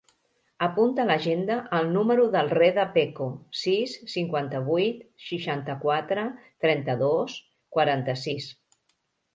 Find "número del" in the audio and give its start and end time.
1.97-2.49